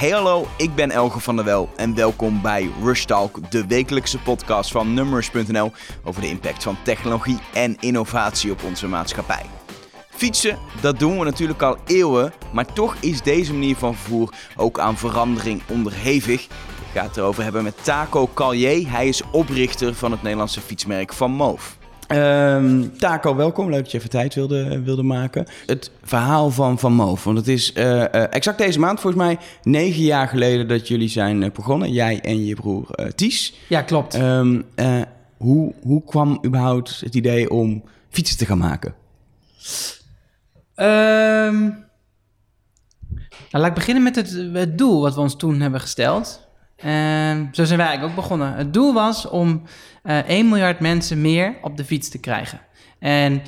[0.00, 4.18] Hey hallo, ik ben Elge van der Wel en welkom bij Rush Talk, de wekelijkse
[4.18, 5.72] podcast van Numbers.nl
[6.04, 9.42] over de impact van technologie en innovatie op onze maatschappij.
[10.10, 14.78] Fietsen, dat doen we natuurlijk al eeuwen, maar toch is deze manier van vervoer ook
[14.78, 16.44] aan verandering onderhevig.
[16.44, 16.50] Ik
[16.94, 18.90] ga het erover hebben met Taco Callier.
[18.90, 21.78] Hij is oprichter van het Nederlandse fietsmerk Van Moof.
[22.10, 23.70] Ehm, Taco, welkom.
[23.70, 25.46] Leuk dat je even tijd wilde, wilde maken.
[25.66, 29.38] Het verhaal van Van Moof, want het is eh, eh, exact deze maand, volgens mij
[29.62, 31.92] negen jaar geleden dat jullie zijn eh, begonnen.
[31.92, 33.54] Jij en je broer Ties.
[33.68, 34.14] Ja, klopt.
[34.14, 34.60] Ehm,
[35.36, 38.94] hoe, hoe kwam überhaupt het idee om fietsen te gaan maken?
[40.76, 41.86] Um,
[43.50, 46.48] nou, laat ik beginnen met het, het, doel wat we ons toen hebben gesteld.
[46.80, 48.54] En zo zijn wij eigenlijk ook begonnen.
[48.54, 49.62] Het doel was om
[50.04, 52.60] uh, eh, 1 miljard mensen meer op de fiets te krijgen.
[52.98, 53.42] En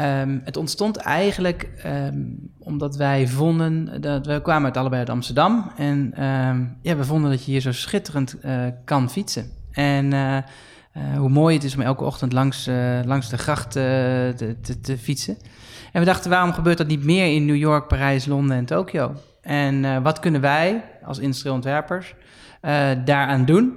[0.00, 5.72] um, het ontstond eigenlijk um, omdat wij vonden dat we kwamen uit allebei uit Amsterdam.
[5.76, 6.12] En
[6.82, 9.50] ja, we vonden dat je hier zo schitterend uh, kan fietsen.
[9.72, 10.38] En uh,
[11.16, 12.66] hoe mooi het is om elke ochtend langs,
[13.04, 15.36] langs de gracht te, te, te fietsen.
[15.92, 19.14] En we dachten, waarom gebeurt dat niet meer in New York, Parijs, Londen en Tokio?
[19.40, 22.14] En wat kunnen wij als industrieel ontwerpers
[23.04, 23.76] daaraan doen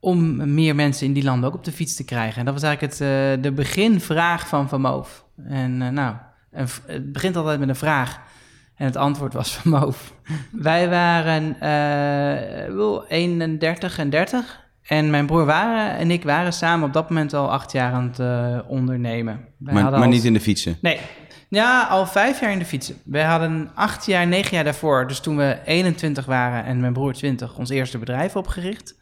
[0.00, 2.38] om meer mensen in die landen ook op de fiets te krijgen?
[2.38, 5.24] En dat was eigenlijk het, uh, de beginvraag van Van Moof.
[5.44, 6.14] En nou,
[6.50, 8.20] het begint altijd met een vraag.
[8.76, 10.14] En het antwoord was van Moof.
[10.52, 11.56] wij waren
[13.08, 14.60] 31 en 30.
[14.82, 18.12] En mijn broer waren en ik waren samen op dat moment al acht jaar aan
[18.14, 19.40] het ondernemen.
[19.58, 20.78] Wij maar, maar niet in de fietsen?
[20.80, 21.00] Nee,
[21.54, 22.96] ja, al vijf jaar in de fietsen.
[23.04, 27.12] We hadden acht jaar, negen jaar daarvoor, dus toen we 21 waren en mijn broer
[27.12, 29.00] 20, ons eerste bedrijf opgericht.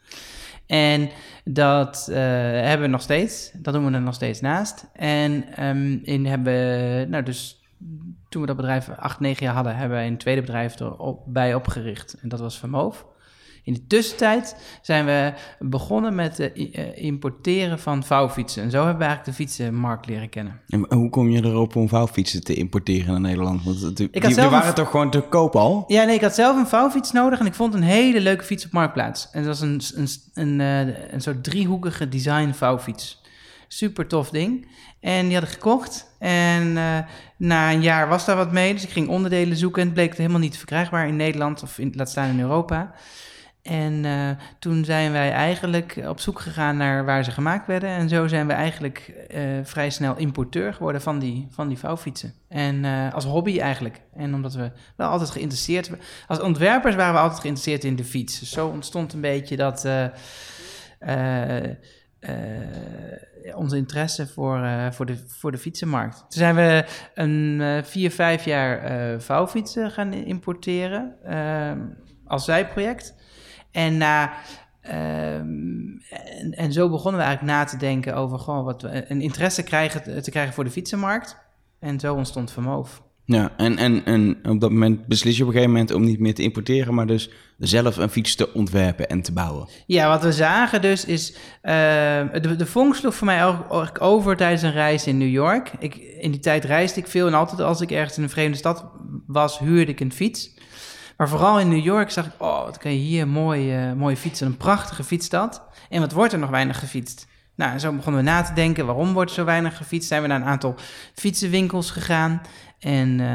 [0.65, 1.09] En
[1.43, 3.51] dat uh, hebben we nog steeds.
[3.53, 4.89] Dat doen we er nog steeds naast.
[4.93, 7.61] En um, in hebben nou dus
[8.29, 12.17] toen we dat bedrijf acht, negen jaar hadden, hebben we een tweede bedrijf erbij opgericht.
[12.21, 13.05] En dat was Vermoof.
[13.63, 18.63] In de tussentijd zijn we begonnen met het eh, importeren van vouwfietsen.
[18.63, 20.59] En zo hebben we eigenlijk de fietsenmarkt leren kennen.
[20.67, 23.63] En hoe kom je erop om vouwfietsen te importeren naar Nederland?
[23.63, 25.83] Want die, die waren toch gewoon te koop al?
[25.87, 28.65] Ja, nee, ik had zelf een vouwfiets nodig en ik vond een hele leuke fiets
[28.65, 29.29] op Marktplaats.
[29.31, 33.21] En dat was een, een, een, een, eh, een soort driehoekige design vouwfiets.
[33.67, 34.67] Super tof ding.
[34.99, 36.15] En die had ik gekocht.
[36.19, 36.97] En uh,
[37.37, 38.73] na een jaar was daar wat mee.
[38.73, 39.81] Dus ik ging onderdelen zoeken.
[39.81, 42.93] En het bleek helemaal niet verkrijgbaar in Nederland of in, laat staan in Europa.
[43.61, 44.29] En uh,
[44.59, 47.89] toen zijn wij eigenlijk op zoek gegaan naar waar ze gemaakt werden.
[47.89, 52.33] En zo zijn we eigenlijk uh, vrij snel importeur geworden van die, van die vouwfietsen.
[52.47, 54.01] En uh, als hobby eigenlijk.
[54.13, 55.91] En omdat we wel altijd geïnteresseerd...
[56.27, 58.39] Als ontwerpers waren we altijd geïnteresseerd in de fiets.
[58.39, 59.87] Dus zo ontstond een beetje dat...
[63.55, 66.17] onze interesse voor, voor, de, voor de fietsenmarkt.
[66.17, 71.15] Toen zijn we een vier, vijf jaar vouwfietsen gaan importeren
[72.25, 73.19] als zijproject.
[73.71, 74.33] En, na,
[74.81, 74.95] ehm,
[76.09, 79.63] en, en, zo begonnen we eigenlijk na te denken over gewoon wat we, een interesse
[79.63, 81.37] krijgen, te krijgen voor de fietsenmarkt.
[81.79, 83.01] En zo ontstond Vermoof.
[83.25, 86.19] Ja, en, en, en op dat moment beslis je op een gegeven moment om niet
[86.19, 89.67] meer te importeren, maar dus zelf een fiets te ontwerpen en te bouwen.
[89.85, 91.71] Ja, wat we zagen dus is, uh,
[92.41, 95.71] de, de vonk sloeg voor mij eigenlijk over tijdens een reis in New York.
[95.79, 98.57] Ik, in die tijd reisde ik veel en altijd als ik ergens in een vreemde
[98.57, 98.85] stad
[99.27, 100.53] was, huurde ik een fiets.
[101.21, 104.15] Maar vooral in New York zag ik, oh, wat kan je hier mooi, uh, mooi
[104.15, 104.47] fietsen.
[104.47, 105.61] Een prachtige fietsstad.
[105.89, 107.27] En wat wordt er nog weinig gefietst?
[107.55, 110.07] Nou, zo begonnen we na te denken, waarom wordt er zo weinig gefietst?
[110.07, 110.75] Zijn we naar een aantal
[111.13, 112.41] fietsenwinkels gegaan
[112.81, 113.27] en uh,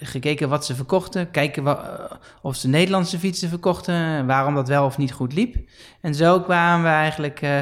[0.00, 1.30] gekeken wat ze verkochten.
[1.30, 1.74] Kijken uh,
[2.42, 5.56] of ze Nederlandse fietsen verkochten, waarom dat wel of niet goed liep.
[6.00, 7.58] En zo kwamen we eigenlijk, uh,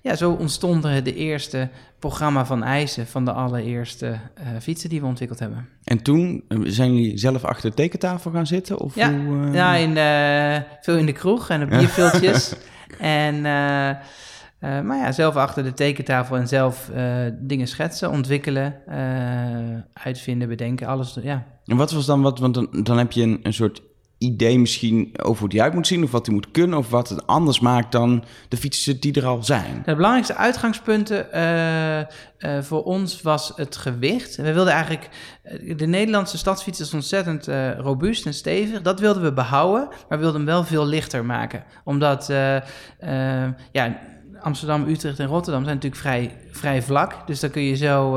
[0.00, 4.18] ja, zo ontstonden de eerste programma van eisen van de allereerste
[4.60, 5.68] fietsen die we ontwikkeld hebben.
[5.84, 8.78] En toen eh, zijn jullie zelf achter de tekentafel gaan zitten?
[8.78, 12.54] Of ja, hoe, ja in de, veel in de kroeg en op bierviltjes.
[12.98, 13.46] en,
[14.60, 16.90] maar ja, zelf achter de tekentafel en zelf
[17.38, 18.74] dingen schetsen, ontwikkelen,
[19.92, 21.18] uitvinden, bedenken, alles.
[21.22, 21.46] Ja.
[21.64, 22.38] En wat was dan wat?
[22.38, 23.82] Want dan, dan heb je een, een soort
[24.18, 26.02] idee misschien over hoe die uit moet zien...
[26.02, 29.26] of wat hij moet kunnen of wat het anders maakt dan de fietsen die er
[29.26, 29.82] al zijn?
[29.84, 31.26] De belangrijkste uitgangspunten
[32.60, 34.36] voor ons was het gewicht.
[34.36, 35.08] We wilden eigenlijk...
[35.42, 37.48] Eh, de Nederlandse stadsfiets is ontzettend
[37.78, 38.82] robuust en stevig.
[38.82, 41.64] Dat wilden we behouden, maar we wilden hem wel veel lichter maken.
[41.84, 42.26] Omdat,
[43.72, 44.16] ja...
[44.40, 47.26] Amsterdam, Utrecht en Rotterdam zijn natuurlijk vrij, vrij vlak.
[47.26, 48.16] Dus dan kun je zo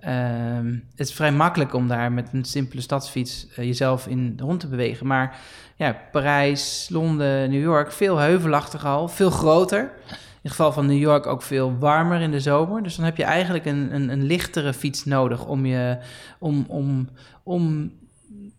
[0.00, 4.60] Ehm, het is vrij makkelijk om daar met een simpele stadsfiets uh, jezelf in rond
[4.60, 5.06] te bewegen.
[5.06, 5.40] Maar
[5.76, 9.80] ja, Parijs, Londen, New York, veel heuvelachtig al, veel groter.
[10.08, 12.82] In het geval van New York ook veel warmer in de zomer.
[12.82, 15.98] Dus dan heb je eigenlijk een, een, een lichtere fiets nodig om, je,
[16.38, 17.08] om, om,
[17.42, 17.92] om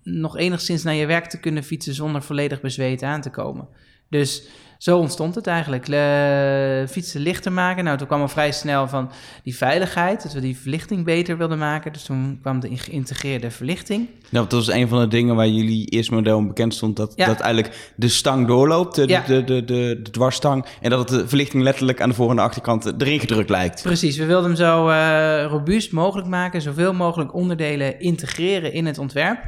[0.04, 3.68] nog enigszins naar je werk te kunnen fietsen zonder volledig bezweet aan te komen.
[4.10, 4.48] Dus
[4.80, 5.88] zo ontstond het eigenlijk.
[5.88, 7.84] Le fietsen lichter maken.
[7.84, 9.12] Nou, toen kwam al vrij snel van
[9.44, 11.94] die veiligheid, dat we die verlichting beter wilden maken.
[11.94, 14.08] Dus toen kwam de geïntegreerde verlichting.
[14.30, 17.40] Ja, dat was een van de dingen waar jullie eerst model bekend stond, dat, dat
[17.40, 21.64] eigenlijk de stang doorloopt, de, de, de, de, de, dwarsstang, en dat het de verlichting
[21.64, 23.82] letterlijk aan de voor- en de achterkant erin gedrukt lijkt.
[23.82, 28.98] Precies, we wilden hem zo uh, robuust mogelijk maken, zoveel mogelijk onderdelen integreren in het
[28.98, 29.40] ontwerp.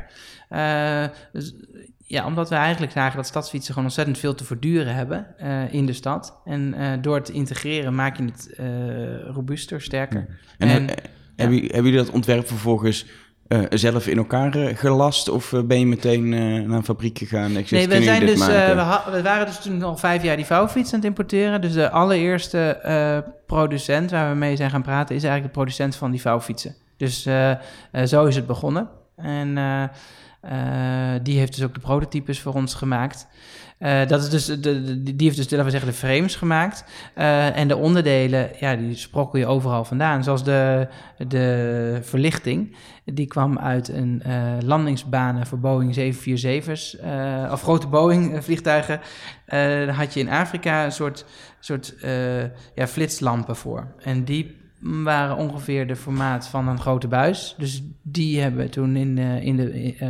[0.50, 1.54] Uh, dus
[2.12, 5.86] ja, omdat we eigenlijk zagen dat stadsfietsen gewoon ontzettend veel te verduren hebben uh, in
[5.86, 6.42] de stad.
[6.46, 8.66] En uh, door het te integreren maak je het uh,
[9.34, 10.40] robuuster, sterker.
[10.58, 10.94] En, en ja.
[11.36, 13.06] hebben, hebben jullie dat ontwerp vervolgens
[13.70, 15.30] zelf in elkaar gelast?
[15.30, 17.58] Of ben je meteen naar een fabriek gegaan?
[17.58, 20.94] Ik nee, we, zijn dus, we, we, waren dus toen al vijf jaar die vouwfiets
[20.94, 21.62] aan het importeren.
[21.62, 22.82] Dus de allereerste
[23.46, 25.16] producent waar we mee zijn gaan praten...
[25.16, 26.76] is eigenlijk de producent van die vouwfietsen.
[26.98, 27.22] Dus
[28.06, 28.90] zo is het begonnen.
[29.16, 29.58] En...
[30.46, 33.28] Uh, die heeft dus ook de prototypes voor ons gemaakt.
[33.80, 36.84] Uh, dat is dus de, die heeft dus, laten we zeggen, de frames gemaakt.
[37.18, 40.24] Uh, en de onderdelen, ja, die sprokkel je overal vandaan.
[40.24, 40.88] Zoals de,
[41.28, 44.24] de verlichting, die kwam uit een
[44.66, 46.98] landingsbanen voor Boeing 747's.
[47.52, 49.00] of grote Boeing vliegtuigen.
[49.46, 51.26] daar had je in Afrika een soort,
[51.60, 51.96] soort
[52.76, 53.88] ja, flitslampen voor.
[54.04, 57.56] En die waren ongeveer de formaat van een grote buis.
[57.58, 60.08] Dus die hebben we toen in, uh, in de, uh,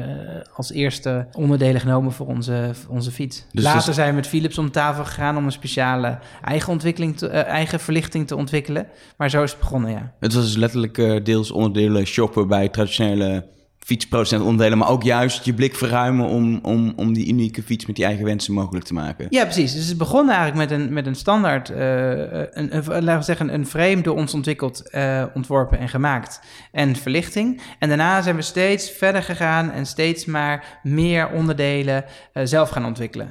[0.56, 3.46] als eerste onderdelen genomen voor onze, onze fiets.
[3.52, 3.96] Dus Later dus...
[3.96, 7.80] zijn we met Philips om tafel gegaan om een speciale eigen, ontwikkeling te, uh, eigen
[7.80, 8.88] verlichting te ontwikkelen.
[9.18, 10.14] Maar zo is het begonnen, ja.
[10.20, 13.46] Het was dus letterlijk deels onderdelen shoppen bij traditionele
[13.86, 17.96] fietsproducent onderdelen, maar ook juist je blik verruimen om, om, om die unieke fiets met
[17.96, 19.28] die eigen wensen mogelijk te maken.
[19.30, 19.74] Ja, precies.
[19.74, 21.78] Dus het begon eigenlijk met een, met een standaard, uh,
[22.52, 26.42] een, laten we zeggen, een frame door ons ontwikkeld, uh, ontworpen en gemaakt
[26.72, 27.62] en verlichting.
[27.80, 32.86] En daarna zijn we steeds verder gegaan en steeds maar meer onderdelen uh, zelf gaan
[32.86, 33.30] ontwikkelen.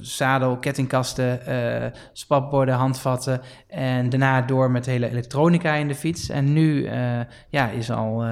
[0.00, 1.40] zadel, kettingkasten,
[2.12, 6.28] spapborden, handvatten en daarna door met hele elektronica in de fiets.
[6.28, 6.88] En nu
[7.50, 8.24] ja, is al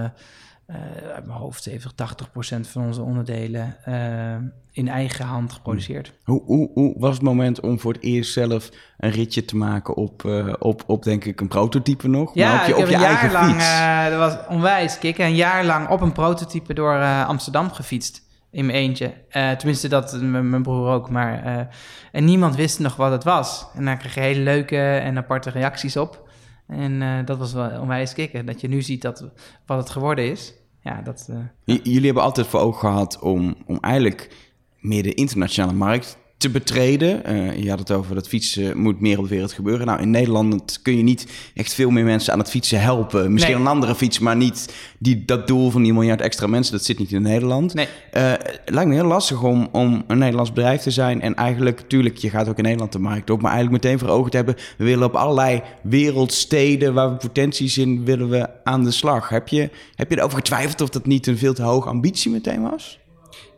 [0.70, 0.76] uh,
[1.14, 6.12] uit mijn hoofd 70, 80 procent van onze onderdelen uh, in eigen hand geproduceerd.
[6.24, 9.96] Hoe, hoe, hoe, was het moment om voor het eerst zelf een ritje te maken
[9.96, 12.34] op, uh, op, op denk ik, een prototype nog?
[12.34, 13.62] Ja, maar op je, ik heb op je een jaar lang,
[14.10, 18.24] dat was onwijs kicken, een jaar lang op een prototype door Amsterdam gefietst.
[18.50, 19.14] In mijn eentje.
[19.30, 21.10] tenminste, dat mijn broer ook.
[21.10, 21.68] Maar,
[22.12, 23.66] en niemand wist nog wat het was.
[23.74, 26.25] En daar kreeg je hele leuke en aparte reacties op.
[26.66, 28.46] En uh, dat was wel onwijs kicken.
[28.46, 29.30] Dat je nu ziet dat,
[29.66, 30.54] wat het geworden is.
[30.80, 34.30] Ja, dat, uh, Jullie hebben altijd voor ogen gehad om, om eigenlijk
[34.78, 37.22] meer de internationale markt te betreden.
[37.32, 39.86] Uh, je had het over dat fietsen moet meer op de wereld gebeuren.
[39.86, 43.32] Nou, in Nederland kun je niet echt veel meer mensen aan het fietsen helpen.
[43.32, 43.62] Misschien nee.
[43.62, 46.72] een andere fiets, maar niet die, dat doel van die miljard extra mensen.
[46.72, 47.74] Dat zit niet in Nederland.
[47.74, 47.86] Nee.
[47.86, 51.20] Uh, het lijkt me heel lastig om, om een Nederlands bedrijf te zijn.
[51.20, 53.42] En eigenlijk, tuurlijk, je gaat ook in Nederland de markt op.
[53.42, 54.56] Maar eigenlijk meteen voor ogen te hebben.
[54.78, 59.28] We willen op allerlei wereldsteden waar we potenties in willen we aan de slag.
[59.28, 62.62] Heb je, heb je erover getwijfeld of dat niet een veel te hoge ambitie meteen
[62.62, 62.98] was?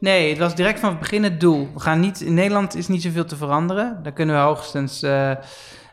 [0.01, 1.69] Nee, het was direct van het begin het doel.
[1.75, 4.01] We gaan niet, in Nederland is niet zoveel te veranderen.
[4.03, 5.03] Daar kunnen we hoogstens.
[5.03, 5.31] Uh,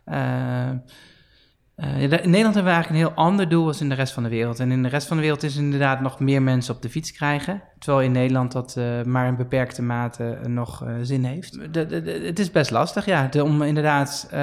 [0.06, 0.69] uh,
[1.77, 4.24] uh, in Nederland hebben we eigenlijk een heel ander doel als in de rest van
[4.24, 4.60] de wereld.
[4.60, 7.12] En in de rest van de wereld is inderdaad nog meer mensen op de fiets
[7.12, 7.62] krijgen.
[7.80, 11.73] Terwijl in Nederland dat uh, maar in beperkte mate nog uh, zin heeft.
[11.73, 13.30] De, de, de, het is best lastig, ja.
[13.44, 14.35] om inderdaad, we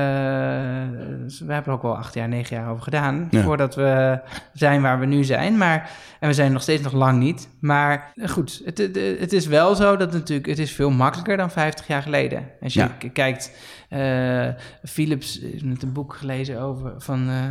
[1.53, 3.29] hebben er ook wel acht jaar, negen jaar over gedaan.
[3.31, 3.43] Ja.
[3.43, 4.21] Voordat we
[4.53, 5.57] zijn waar we nu zijn.
[5.57, 5.91] Maar,
[6.21, 7.49] en we zijn nog steeds nog lang niet.
[7.61, 11.51] Maar goed, het, het, het is wel zo dat natuurlijk, het is veel makkelijker dan
[11.51, 12.49] 50 jaar geleden.
[12.61, 13.09] Als je ja.
[13.13, 13.51] kijkt
[13.93, 14.49] uh,
[14.83, 17.45] Philips heeft net een boek gelezen over van uh,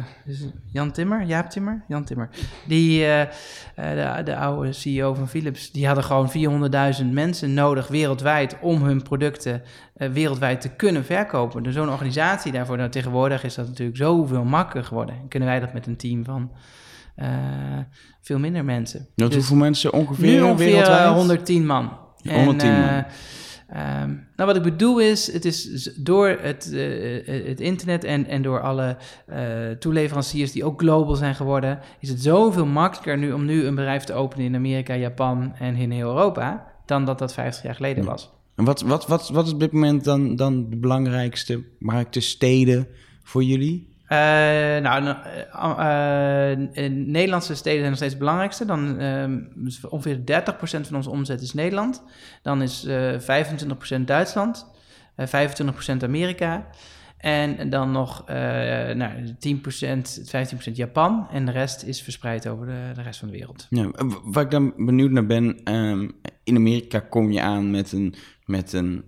[0.72, 2.30] Jan Timmer, Jaap Timmer, Jan Timmer.
[2.68, 3.22] Die, uh,
[3.76, 6.32] de, de, oude CEO van Philips, die hadden gewoon
[7.02, 9.62] 400.000 mensen nodig wereldwijd om hun producten
[9.94, 11.64] wereldwijd te kunnen verkopen.
[11.64, 15.16] Dus zo'n organisatie daarvoor, nou, tegenwoordig is dat natuurlijk zoveel makkelijker geworden.
[15.28, 16.52] Kunnen wij dat met een team van
[18.22, 19.08] veel minder mensen.
[19.16, 21.14] Dus hoeveel mensen ongeveer, nu ongeveer wereldwijd?
[21.14, 21.98] 110 man.
[22.24, 23.06] 110 en, man.
[23.76, 28.42] Um, nou, wat ik bedoel is, het is door het, uh, het internet en, en
[28.42, 28.98] door alle
[29.30, 29.38] uh,
[29.80, 34.04] toeleveranciers die ook global zijn geworden, is het zoveel makkelijker nu om nu een bedrijf
[34.04, 38.06] te openen in Amerika, Japan en in heel Europa, dan dat dat 50 jaar geleden
[38.06, 38.32] was.
[38.56, 42.88] En wat, wat, wat, wat is op dit moment dan, dan de belangrijkste markten, steden
[43.24, 43.91] voor jullie?
[44.12, 48.66] Uh, nou, uh, uh, Nederlandse steden zijn nog steeds het belangrijkste.
[48.66, 49.00] Dan
[49.90, 50.22] ongeveer 30%
[50.64, 52.04] van onze omzet is Nederland.
[52.42, 52.88] Dan is
[53.98, 54.66] 25% Duitsland,
[55.20, 56.68] 25% Amerika.
[57.18, 58.26] En dan nog
[58.96, 59.60] nou, 10%,
[60.70, 61.28] 15% Japan.
[61.32, 63.68] En de rest is verspreid over de, de rest van de wereld.
[63.70, 63.92] Ja,
[64.24, 66.12] waar ik dan benieuwd naar ben, um,
[66.44, 68.16] in Amerika kom je aan met een,
[68.52, 69.04] met een,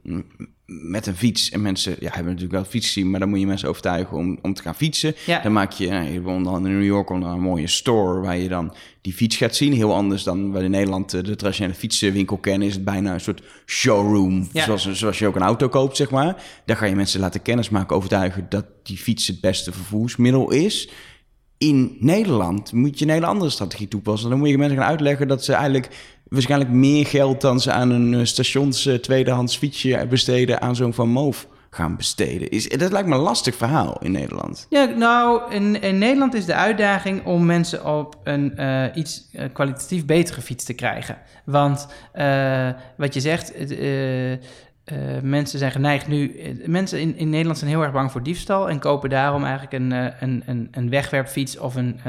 [0.66, 1.50] met een fiets.
[1.50, 4.40] En mensen ja, hebben natuurlijk wel fiets zien, maar dan moet je mensen overtuigen om,
[4.42, 5.16] om te gaan fietsen.
[5.26, 5.42] Ja.
[5.42, 8.48] Dan maak je, nou, je dan in New York onder een mooie store waar je
[8.48, 9.74] dan die fiets gaat zien.
[9.74, 12.68] Heel anders dan we in Nederland eh, de traditionele fietsenwinkel kennen.
[12.68, 14.64] Is het bijna een soort showroom, Ja.
[14.64, 16.44] zoals, zoals je ook een auto koopt, zeg maar.
[16.66, 20.90] Daar ga je mensen laten kennismaken, overtuigen dat die fiets het beste vervoersmiddel is.
[21.58, 24.30] In Nederland moet je een hele andere strategie toepassen.
[24.30, 25.90] Dan moet je mensen gaan uitleggen dat ze eigenlijk
[26.34, 30.94] waarschijnlijk meer geld dan ze aan een eh, stations eh, tweedehands fietsje besteden aan zo'n
[30.94, 32.50] Van Moof gaan besteden.
[32.50, 34.66] Is, dat lijkt me een lastig verhaal in Nederland.
[34.70, 40.06] Ja, nou, in, in Nederland is de uitdaging om mensen op een eh, iets kwalitatief
[40.06, 41.18] betere fiets te krijgen.
[41.46, 41.88] Want
[42.98, 43.54] wat je zegt,
[44.84, 46.36] eh, mensen zijn geneigd nu...
[46.36, 48.70] eh, mensen in, in Nederland zijn heel erg bang voor diefstal...
[48.70, 52.00] en kopen daarom eigenlijk een, eh, een, een, een wegwerpfiets of een,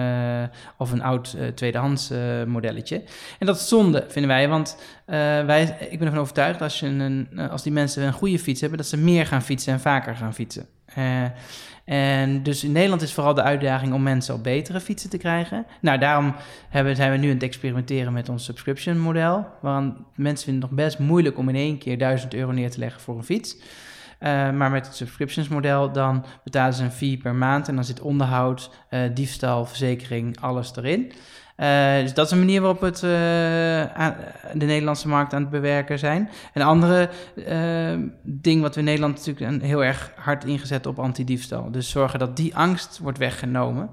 [0.79, 3.03] of een oud eh, tweedehands eh, modelletje.
[3.39, 4.77] En dat is zonde, vinden wij, want
[5.47, 6.63] wij, ik ben ervan overtuigd...
[6.63, 8.79] Als, je een, als die mensen een goede fiets hebben...
[8.79, 10.67] dat ze meer gaan fietsen en vaker gaan fietsen.
[10.95, 11.25] Eh,
[11.85, 15.67] en dus in Nederland is vooral de uitdaging om mensen op betere fietsen te krijgen.
[15.81, 16.35] Nou, daarom
[16.69, 19.47] hebben, zijn we nu aan het experimenteren met ons subscription model.
[19.61, 22.79] Want mensen vinden het nog best moeilijk om in één keer 1000 euro neer te
[22.79, 23.57] leggen voor een fiets.
[24.19, 27.85] Eh, maar met het subscriptions model dan betalen ze een fee per maand en dan
[27.85, 31.13] zit onderhoud, eh, diefstal, verzekering, alles erin.
[31.57, 33.01] Eh, dus dat is een manier waarop het eh,
[34.53, 36.29] de Nederlandse markt aan het bewerken zijn.
[36.55, 37.11] Een andere
[37.47, 41.71] eh, ding wat we in Nederland natuurlijk een- heel erg hard ingezet op antidiefstal.
[41.71, 43.91] Dus zorgen dat die angst wordt weggenomen.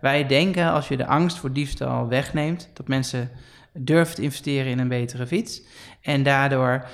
[0.00, 3.30] Wij denken als je de angst voor diefstal wegneemt, dat mensen
[3.72, 5.62] durven te investeren in een betere fiets.
[6.02, 6.86] En daardoor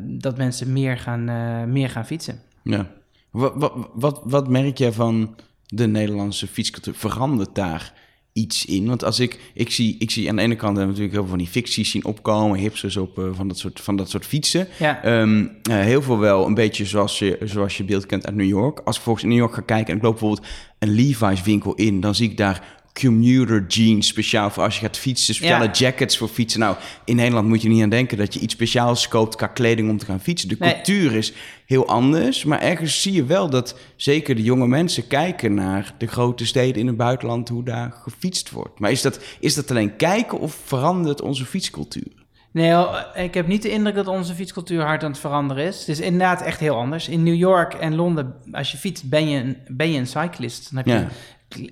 [0.00, 1.24] dat mensen meer gaan,
[1.72, 2.40] meer gaan fietsen.
[2.62, 2.86] Ja.
[3.30, 6.94] Wat, wat, wat, wat merk jij van de Nederlandse fietscultuur?
[6.94, 7.92] Verandert daar
[8.34, 8.86] iets in?
[8.86, 11.38] Want als ik, ik zie, ik zie aan de ene kant natuurlijk heel veel van
[11.38, 14.68] die ficties zien opkomen, hipsters op eh, van, dat soort, van dat soort fietsen.
[14.78, 18.34] Ja, Ehm, eh, heel veel wel een beetje zoals je, zoals je beeld kent uit
[18.34, 18.80] New York.
[18.84, 20.46] Als ik volgens in New York ga kijken en ik loop bijvoorbeeld
[20.78, 24.98] een Levi's winkel in, dan zie ik daar commuter jeans speciaal voor als je gaat
[24.98, 25.70] fietsen, speciale Ja.
[25.70, 26.60] jackets voor fietsen.
[26.60, 29.90] Nou, in Nederland moet je niet aan denken dat je iets speciaals koopt qua kleding
[29.90, 30.48] om te gaan fietsen.
[30.48, 30.72] De Nee.
[30.74, 31.32] cultuur is
[31.66, 36.06] heel anders, maar ergens zie je wel dat zeker de jonge mensen kijken naar de
[36.06, 38.78] grote steden in het buitenland, hoe daar gefietst wordt.
[38.78, 42.22] Maar is dat, is dat alleen kijken of verandert onze fietscultuur?
[42.50, 42.84] Nee,
[43.14, 45.78] ik heb niet de indruk dat onze fietscultuur hard aan het veranderen is.
[45.78, 47.08] Het is inderdaad echt heel anders.
[47.08, 50.68] In New York en Londen, als je fietst, ben je een, ben je een cyclist.
[50.74, 51.06] Dan heb je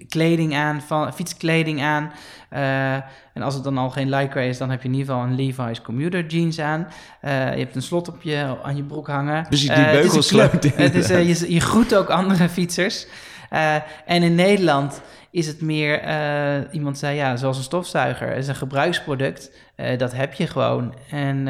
[0.09, 2.12] kleding aan, van, fietskleding aan.
[2.49, 2.95] Eh,
[3.33, 5.35] en als het dan al geen Lycra is, dan heb je in ieder geval een
[5.35, 6.89] Levi's commuter jeans aan.
[7.21, 9.47] Eh, je hebt een slot op je, aan je broek hangen.
[9.49, 10.49] Die Eh, het is een beugels club.
[10.49, 13.07] sluiten, Het is, je, je groet ook andere fietsers.
[14.07, 16.03] En in Nederland is het meer,
[16.71, 18.29] iemand zei ja, zoals een stofzuiger.
[18.29, 19.51] Het is een gebruiksproduct.
[19.97, 20.95] Dat heb je gewoon.
[21.11, 21.49] En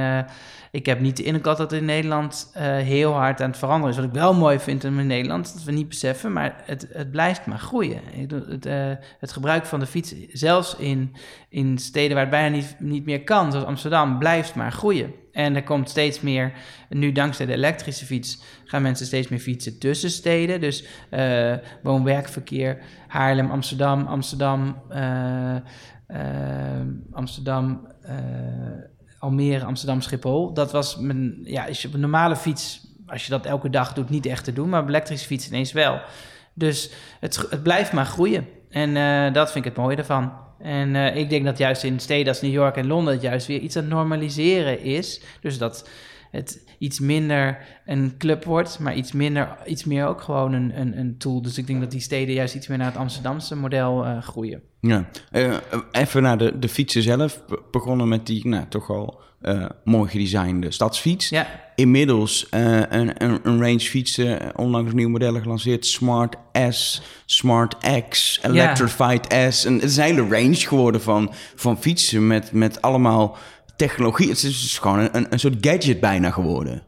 [0.72, 3.90] ik heb niet de indruk dat dat in Nederland eh, heel hard aan het veranderen
[3.90, 3.96] is.
[3.96, 7.46] Wat ik wel mooi vind in Nederland, dat we niet beseffen, maar het, het blijft
[7.46, 8.00] maar groeien.
[8.48, 11.14] Het, eh, het gebruik van de fiets, zelfs in,
[11.48, 15.14] in steden waar het bijna niet, meer kan, zoals Amsterdam, blijft maar groeien.
[15.32, 16.52] En er komt steeds meer,
[16.88, 20.60] nu dankzij de elektrische fiets, gaan mensen steeds meer fietsen tussen steden.
[20.60, 24.82] Dus eh woon-werkverkeer, Haarlem, Amsterdam, Amsterdam,
[27.12, 27.88] Amsterdam,
[29.22, 30.52] Almere, Amsterdam, Schiphol.
[30.52, 33.92] Dat was mijn, ja, als je op een normale fiets, als je dat elke dag
[33.92, 36.00] doet, niet echt te doen, maar op elektrische fiets ineens wel.
[36.54, 38.48] Dus het, het blijft maar groeien.
[38.70, 40.32] En eh, dat vind ik het mooie ervan.
[40.58, 43.46] En eh, ik denk dat juist in steden als New York en Londen het juist
[43.46, 45.20] weer iets aan normaliseren is.
[45.40, 45.88] Dus dat
[46.32, 50.98] het iets minder een club wordt, maar iets, minder, iets meer ook gewoon een, een,
[50.98, 51.42] een tool.
[51.42, 54.62] Dus ik denk dat die steden juist iets meer naar het Amsterdamse model eh, groeien.
[54.80, 55.56] Ja, eh,
[55.92, 57.44] even naar de, de fietsen zelf.
[57.48, 61.28] Be- Begonnen met die nou, toch al eh, mooi gedesignde stadsfiets.
[61.28, 65.86] Ja, Inmiddels een, een, een range fietsen, onlangs nieuwe modellen gelanceerd.
[65.86, 66.36] Smart
[66.70, 67.76] S, Smart
[68.08, 69.64] X, Electrified S.
[69.64, 73.36] En het is een hele range geworden van, van fietsen met, met allemaal
[73.86, 74.28] technologie.
[74.28, 76.82] Het is dus gewoon een, een soort gadget bijna geworden.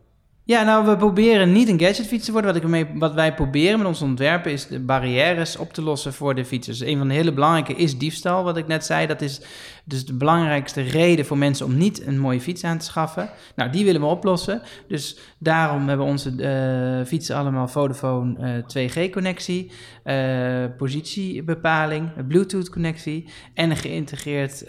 [0.47, 2.51] Ja, nou, we proberen niet een gadgetfiets te worden.
[2.51, 6.13] Wat, ik ermee, wat wij proberen met ons ontwerpen is de barrières op te lossen
[6.13, 6.81] voor de fietsers.
[6.81, 9.07] Een van de hele belangrijke is diefstal, wat ik net zei.
[9.07, 9.41] Dat is
[9.85, 13.31] dus de belangrijkste reden voor mensen om niet een mooie fiets aan te schaffen.
[13.57, 14.63] Nou, die willen we oplossen.
[14.89, 19.71] Dus daarom hebben onze eh, fietsen allemaal Vodafone eh, 2G-connectie,
[20.03, 24.65] eh, positiebepaling, een Bluetooth-connectie en een geïntegreerd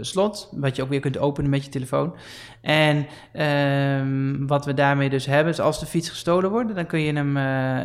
[0.00, 2.16] slot, wat je ook weer kunt openen met je telefoon.
[2.60, 7.00] En ehm, wat we daarmee dus hebben, is als de fiets gestolen wordt, dan kun
[7.00, 7.36] je hem,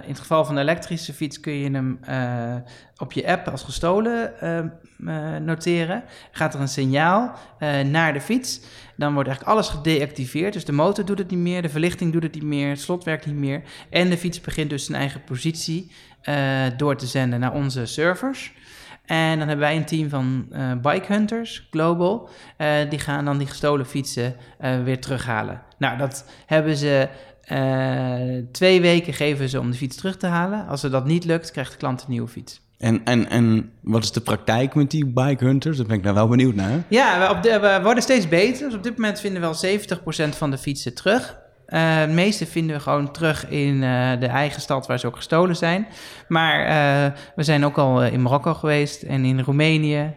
[0.02, 2.00] in het geval van de elektrische fiets, kun je hem
[2.98, 4.60] op je app als gestolen eh,
[5.06, 6.04] eh, noteren.
[6.32, 8.62] Gaat er een signaal eh, naar de fiets.
[8.96, 10.54] Dan wordt eigenlijk alles gedeactiveerd.
[10.54, 13.04] Dus de motor doet het niet meer, de verlichting doet het niet meer, het slot
[13.04, 13.62] werkt niet meer.
[13.90, 18.54] En de fiets begint dus zijn eigen positie eh, door te zenden naar onze servers.
[19.06, 20.48] En dan hebben wij een team van
[20.82, 22.30] bike hunters, global.
[22.90, 24.36] Die gaan dan die gestolen fietsen
[24.84, 25.62] weer terughalen.
[25.78, 27.10] Nou, dat hebben ze
[28.52, 30.68] twee weken geven ze om de fiets terug te halen.
[30.68, 32.67] Als ze dat niet lukt, krijgt de klant een nieuwe fiets.
[32.78, 35.78] En, en, en wat is de praktijk met die bike hunters?
[35.78, 36.84] Daar ben ik daar wel benieuwd naar.
[36.88, 38.66] Ja, we, de, worden steeds beter.
[38.66, 41.38] Dus op dit moment vinden we al 70% van de fietsen terug.
[41.68, 45.16] Eh, het meeste vinden we gewoon terug in eh, de eigen stad waar ze ook
[45.16, 45.88] gestolen zijn.
[46.28, 50.16] Maar eh, we zijn ook al in Marokko geweest en in Roemenië.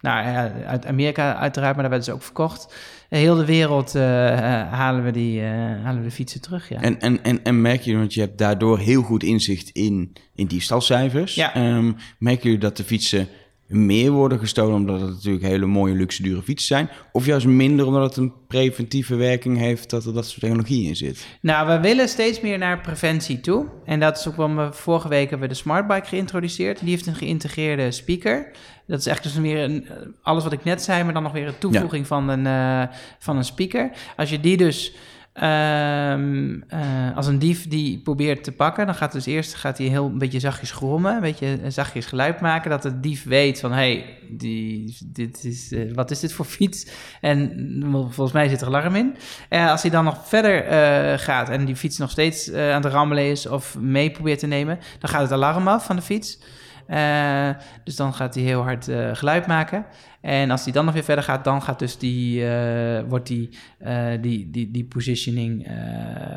[0.00, 0.24] Nou
[0.66, 2.74] uit Amerika uiteraard, maar daar werden ze ook verkocht.
[3.08, 5.48] Heel de wereld eh, eh, halen, we die, eh,
[5.82, 6.80] halen we de fietsen terug, ja.
[6.80, 10.46] En, en, en, en merk je, want je hebt daardoor heel goed inzicht in, in
[10.46, 11.34] diefstalcijfers.
[11.34, 11.54] Ja.
[11.54, 13.28] Ehm, merken jullie dat de fietsen
[13.70, 16.90] meer worden gestolen omdat het natuurlijk hele mooie, luxe, dure fietsen zijn?
[17.12, 20.96] Of juist minder omdat het een preventieve werking heeft dat er dat soort technologie in
[20.96, 21.26] zit?
[21.40, 23.66] Nou, we willen steeds meer naar preventie toe.
[23.84, 26.80] En dat is ook waarom we vorige week hebben we de Smartbike geïntroduceerd.
[26.80, 28.50] Die heeft een geïntegreerde speaker.
[28.86, 29.86] Dat is echt dus weer een,
[30.22, 33.36] alles wat ik net zei, maar dan nog weer een toevoeging van, een, eh, van
[33.36, 33.90] een speaker.
[34.16, 34.94] Als je die dus
[35.32, 39.86] ehm, eh, als een dief die probeert te pakken, dan gaat dus eerst gaat hij
[39.86, 43.60] heel een beetje zachtjes grommen, een beetje een zachtjes geluid maken, dat de dief weet
[43.60, 46.86] van hey, die, dit is, eh, wat is dit voor fiets?
[47.20, 49.16] En volgens mij zit er alarm in.
[49.48, 52.92] Als hij dan nog verder eh, gaat en die fiets nog steeds eh, aan het
[52.92, 56.38] rammelen is of mee probeert te nemen, dan gaat het alarm af van de fiets.
[56.90, 57.50] Eh,
[57.84, 59.86] dus dan gaat hij heel hard eh, geluid maken.
[60.20, 63.50] En als hij dan nog weer verder gaat, dan gaat dus die, eh, wordt die,
[64.20, 65.66] die, die, die positioning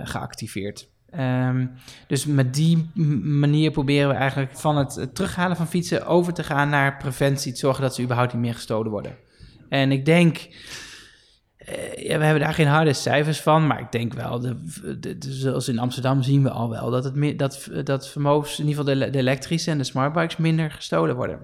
[0.04, 0.90] geactiveerd.
[1.10, 1.68] Ehm,
[2.08, 2.90] dus met die
[3.24, 7.52] manier proberen we eigenlijk van het, terughalen van fietsen over te gaan naar preventie.
[7.52, 9.16] Te zorgen dat ze überhaupt niet meer gestolen worden.
[9.70, 10.48] En ik denk,
[11.96, 14.56] ja, we hebben daar geen harde cijfers van, maar ik denk wel, de,
[15.00, 18.60] de, de- zoals in Amsterdam zien we al wel, dat, het, meer- dat, dat vermogens,
[18.60, 21.40] in ieder geval de, de elektrische en de smartbikes, minder gestolen worden.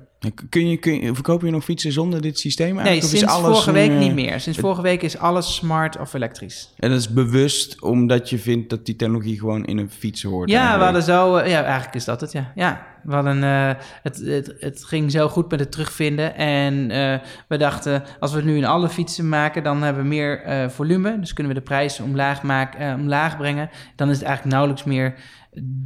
[0.49, 3.17] Kun je, kun je, verkopen je nog fietsen zonder dit systeem Nee, eigenlijk?
[3.17, 4.39] Sinds alles vorige week eh, niet meer.
[4.39, 6.73] Sinds vorige week is alles smart of elektrisch.
[6.77, 10.49] En dat is bewust omdat je vindt dat die technologie gewoon in een fiets hoort.
[10.49, 10.83] Ja, we eigenlijk.
[10.83, 11.35] hadden zo...
[11.35, 12.51] eh, ja, eigenlijk is dat het, ja.
[12.55, 13.43] Ja, we hadden...
[13.43, 13.71] eh,
[14.03, 16.35] het, het, het ging zo goed met het terugvinden.
[16.35, 19.63] En eh, we dachten, als we het nu in alle fietsen maken...
[19.63, 21.19] dan hebben we meer eh, volume.
[21.19, 23.69] Dus kunnen we de prijs omlaag, maken, omlaag brengen.
[23.95, 25.15] Dan is het eigenlijk nauwelijks meer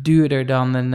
[0.02, 0.91] duurder dan een,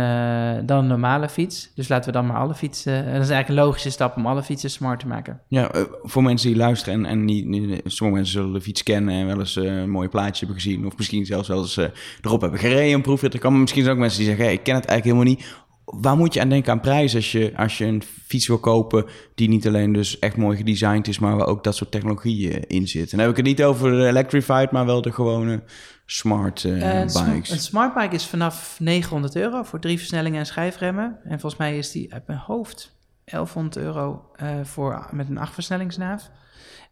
[0.67, 1.73] dan een normale fiets.
[1.75, 2.95] Dus laten we dan maar alle fietsen...
[2.95, 5.41] dat is eigenlijk een logische stap om alle fietsen smart te maken.
[5.49, 5.71] Ja,
[6.03, 9.57] voor mensen die luisteren en, en sommige mensen zullen de fiets kennen en wel eens
[9.57, 10.87] een mooie plaatje hebben gezien.
[10.87, 11.81] Of misschien zelfs wel eens
[12.21, 13.35] erop hebben gereden, een proefrit.
[13.35, 15.67] Er komen misschien ook mensen die zeggen, hey, ik ken het eigenlijk helemaal niet.
[15.91, 19.05] Waar moet je aan denken aan prijs als je, als je een fiets wil kopen
[19.35, 22.77] die niet alleen dus echt mooi gedesigned is, maar waar ook dat soort technologie eh,
[22.79, 23.03] in zit?
[23.03, 25.63] En dan heb ik het niet over de electrified, maar wel de gewone
[26.07, 27.51] smart eh, Eh, sm- bikes.
[27.51, 31.19] Een smartbike is vanaf 900 euro voor drie versnellingen en schijfremmen.
[31.25, 36.31] En volgens mij is die uit mijn hoofd 1100 euro eh, voor, met een achtversnellingsnaaf.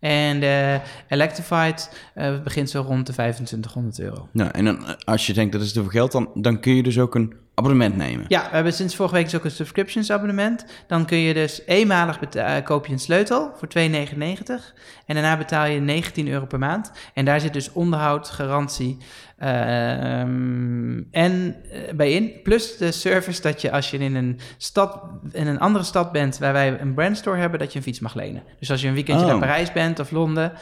[0.01, 4.29] En de Electrified eh, begint zo rond de 2500 euro.
[4.33, 6.75] Nou, en dan, eh, als je denkt dat is te veel geld, dan, dan kun
[6.75, 8.25] je dus ook een abonnement nemen.
[8.29, 10.65] Ja, we hebben sinds vorige week dus ook een subscriptions abonnement.
[10.87, 14.75] Dan kun je dus eenmalig beta- eh, koop je een sleutel voor 2,99.
[15.07, 16.93] En daarna betaal je 19 euro per maand.
[17.15, 18.99] En daar zit dus onderhoud, garantie
[19.39, 22.33] ehm, en eh, bij in.
[22.43, 25.01] Plus de service dat je als je in een stad,
[25.33, 28.15] in een andere stad bent waar wij een brandstore hebben, dat je een fiets mag
[28.15, 28.43] lenen.
[28.59, 29.31] Dus als je een weekendje Oh.
[29.31, 30.53] naar Parijs bent of Londen,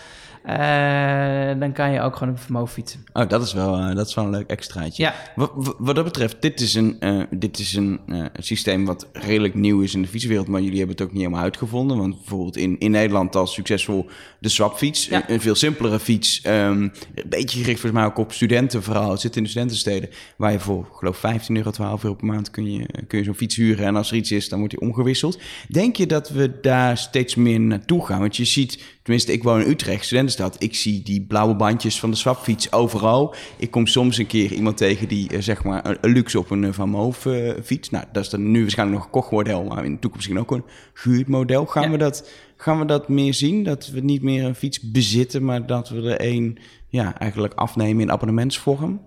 [0.44, 3.04] eh, dan kan je ook gewoon op vermogen fietsen.
[3.12, 5.02] Oh, dat is wel, eh, dat is wel een leuk extraatje.
[5.02, 5.14] Ja.
[5.34, 8.00] Wat, wat- dat betreft, dit is een, eh, dit is een
[8.38, 11.42] systeem wat redelijk nieuw is in de fietswereld, maar jullie hebben het ook niet helemaal
[11.42, 11.96] uitgevonden.
[11.96, 14.06] Want bijvoorbeeld in, in Nederland al succesvol
[14.38, 15.16] de swapfiets, Ja.
[15.16, 16.92] een, een veel simpelere fiets, ehm, een
[17.28, 19.10] beetje gericht volgens mij ook op studenten vooral.
[19.10, 22.50] Het zit in de studentensteden, waar je voor, geloof 15 euro, 12 euro per maand
[22.50, 23.86] kun je, kun je zo'n fiets huren.
[23.86, 25.38] En als er iets is, dan wordt die omgewisseld.
[25.68, 28.20] Denk je dat we daar steeds meer naartoe gaan?
[28.20, 32.10] Want je ziet, tenminste ik woon in Utrecht, studentenstad, ik zie die blauwe bandjes van
[32.10, 33.34] de swapfiets overal.
[33.56, 36.64] Ik kom soms een keer iemand tegen die eh, zeg maar een, luxe op een
[36.64, 37.90] eh, Van Moof eh, fiets.
[37.90, 40.50] Nou, dat is dan nu waarschijnlijk nog een kochtmodel, maar in de toekomst misschien ook
[40.50, 41.66] een gehuurd model.
[41.66, 41.90] Gaan, Ja.
[41.90, 43.64] we dat, gaan we dat meer zien?
[43.64, 48.02] Dat we niet meer een fiets bezitten, maar dat we er een ja, eigenlijk afnemen
[48.02, 49.00] in abonnementsvorm?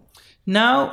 [0.43, 0.89] Nou,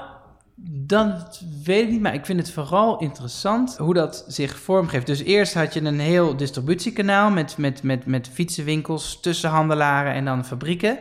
[0.56, 5.06] dat weet ik niet, maar ik vind het vooral interessant hoe dat zich vormgeeft.
[5.06, 10.44] Dus eerst had je een heel distributiekanaal met, met, met, met fietsenwinkels, tussenhandelaren en dan
[10.44, 10.98] fabrieken.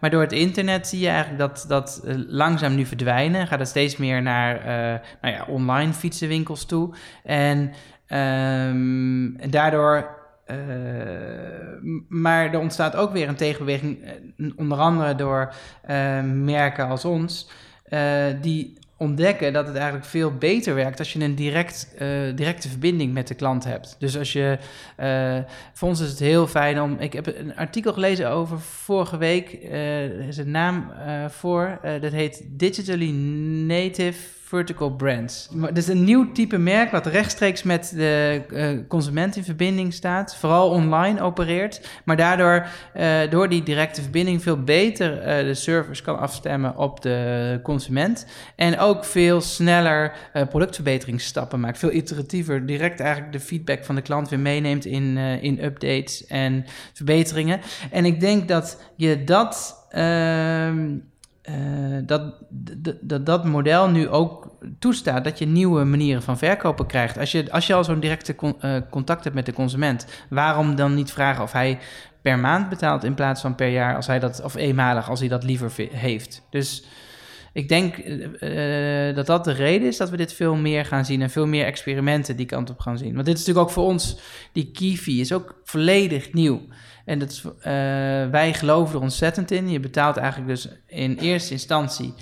[0.00, 3.46] maar door het internet zie je eigenlijk dat dat langzaam nu verdwijnen.
[3.46, 4.64] Gaat het steeds meer naar
[5.20, 6.94] nou ja, online fietsenwinkels toe.
[7.24, 7.72] En
[8.06, 10.18] ehm, daardoor
[12.08, 13.98] maar er ontstaat ook weer een tegenbeweging,
[14.56, 15.54] onder andere door
[16.24, 17.50] merken als ons,
[18.40, 23.12] die ontdekken dat het eigenlijk veel beter werkt als je een direct, uh, directe verbinding
[23.12, 23.96] met de klant hebt.
[23.98, 24.58] Dus als je,
[25.00, 25.38] uh,
[25.72, 29.58] voor ons is het heel fijn om, ik heb een artikel gelezen over vorige week,
[29.70, 30.92] er is een naam
[31.28, 33.10] voor, dat heet Digitally
[33.66, 34.18] Native
[34.50, 35.48] vertical brands.
[35.60, 40.36] Het is een nieuw type merk wat rechtstreeks met de uh, consument in verbinding staat,
[40.36, 46.02] vooral online opereert, maar daardoor uh, door die directe verbinding veel beter uh, de servers
[46.02, 50.12] kan afstemmen op de consument en ook veel sneller
[50.48, 55.64] productverbeteringsstappen maakt, veel iteratiever, direct eigenlijk de feedback van de klant weer meeneemt in, in
[55.64, 57.60] updates en verbeteringen.
[57.90, 60.96] En ik denk dat je dat ehm,
[61.50, 62.34] uh, dat,
[63.00, 67.18] dat dat model nu ook toestaat dat je nieuwe manieren van verkopen krijgt.
[67.18, 70.94] Als je, als je al zo'n directe uh, contact hebt met de consument, waarom dan
[70.94, 71.78] niet vragen of hij
[72.22, 75.28] per maand betaalt in plaats van per jaar, als hij dat, of eenmalig als hij
[75.28, 76.46] dat liever heeft.
[76.50, 76.84] Dus
[77.52, 81.22] ik denk uh, dat dat de reden is dat we dit veel meer gaan zien
[81.22, 83.14] en veel meer experimenten die kant op gaan zien.
[83.14, 84.18] Want dit is natuurlijk ook voor ons,
[84.52, 86.60] die Kiwi is ook volledig nieuw.
[87.10, 87.62] En dat uh,
[88.30, 89.70] wij geloven er ontzettend in.
[89.70, 92.14] Je betaalt eigenlijk dus in eerste instantie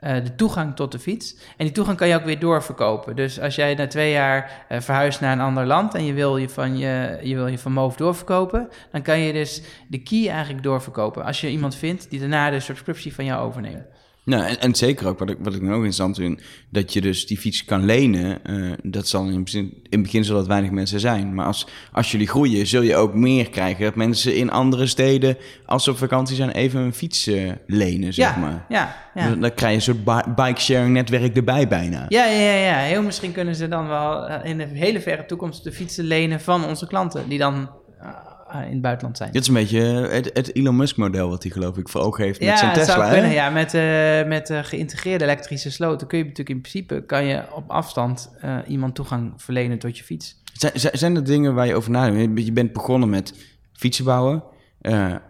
[0.00, 1.36] uh, de toegang tot de fiets.
[1.56, 3.16] En die toegang kan je ook weer doorverkopen.
[3.16, 6.36] Dus als jij na twee jaar uh, verhuist naar een ander land en je wil
[6.36, 10.28] je van je, je, wil je van MOVE doorverkopen, dan kan je dus de key
[10.28, 11.24] eigenlijk doorverkopen.
[11.24, 13.86] Als je iemand vindt die daarna de subscriptie van jou overneemt.
[14.24, 17.26] Nou, en, en, zeker ook, wat ik, wat ik nog interessant vind, dat je dus
[17.26, 18.38] die fiets kan lenen.
[18.46, 21.34] Uh, dat zal in, in het begin zal dat weinig mensen zijn.
[21.34, 23.84] Maar als, als jullie groeien, zul je ook meer krijgen.
[23.84, 28.14] Dat mensen in andere steden, als ze op vakantie zijn, even een fiets uh, lenen,
[28.14, 28.64] zeg ja, maar.
[28.68, 29.28] Ja, ja.
[29.28, 32.04] Dan, dan krijg je een soort bike-sharing netwerk erbij bijna.
[32.08, 32.78] Ja, ja, ja.
[32.78, 36.40] Heel misschien kunnen ze dan wel uh, in de hele verre toekomst de fietsen lenen
[36.40, 37.28] van onze klanten.
[37.28, 37.70] Die dan
[38.54, 39.32] in het buitenland zijn.
[39.32, 42.40] Dit is een beetje het, het Elon Musk-model wat hij geloof ik voor ogen heeft
[42.40, 42.94] met ja, zijn Tesla.
[42.94, 47.02] Zou kunnen, ja, met, uh, met uh, geïntegreerde elektrische sloten kun je natuurlijk in principe
[47.06, 48.30] kan je op afstand
[48.66, 50.40] iemand toegang verlenen tot je fiets.
[50.52, 52.44] Zijn, zijn er dingen waar je over nadenkt?
[52.44, 53.34] Je bent begonnen met
[53.72, 54.42] fietsen bouwen.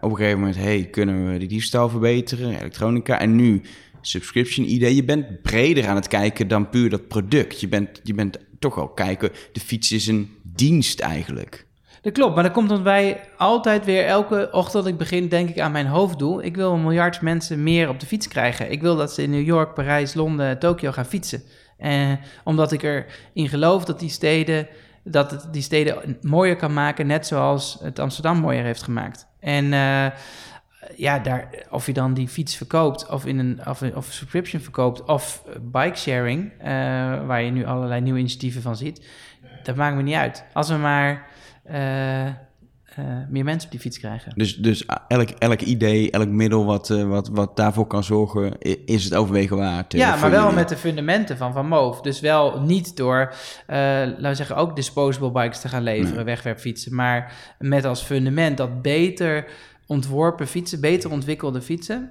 [0.01, 3.19] op een gegeven moment, hey, kunnen we die diefstal verbeteren, elektronica.
[3.19, 3.61] En nu
[4.01, 4.95] subscription idee.
[4.95, 7.59] Je bent breder aan het kijken dan puur dat product.
[7.59, 11.65] Je bent, je bent toch al kijken, de fiets is een dienst eigenlijk.
[12.03, 15.59] Dat klopt, maar dat komt omdat wij altijd weer elke ochtend ik begin, denk ik
[15.59, 16.43] aan mijn hoofddoel.
[16.43, 18.71] Ik wil een miljard mensen meer op de fiets krijgen.
[18.71, 21.43] Ik wil dat ze in New York, Parijs, Londen, Tokio gaan fietsen.
[21.77, 22.11] Eh,
[22.43, 24.67] omdat ik erin geloof dat die steden,
[25.03, 29.27] dat het die steden mooier kan maken, net zoals het Amsterdam mooier heeft gemaakt.
[29.39, 30.05] En uh,
[30.95, 35.03] ja, daar, of je dan die fiets verkoopt, of in een of, of subscription verkoopt,
[35.03, 36.65] of bike sharing, uh,
[37.25, 39.07] waar je nu allerlei nieuwe initiatieven van ziet,
[39.63, 40.45] dat maakt me niet uit.
[40.53, 41.31] Als we maar
[43.29, 44.31] meer mensen op die fiets krijgen.
[44.35, 49.03] Dus, dus elk, elk idee, elk middel wat, uh, wat, wat daarvoor kan zorgen, is
[49.03, 49.93] het overwegen waard.
[49.93, 50.55] Ja, maar wel jullie.
[50.55, 52.01] met de fundamenten van Van Moof.
[52.01, 53.33] Dus wel niet door,
[53.67, 56.23] laten we zeggen, ook disposable bikes te gaan leveren, nee.
[56.23, 56.95] wegwerpfietsen.
[56.95, 59.45] Maar met als fundament dat beter
[59.87, 62.09] ontworpen fietsen, beter ontwikkelde fietsen,